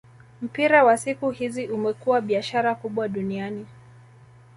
[0.41, 3.65] Mpira wa siku hizi umekuwa biashara kubwa duniani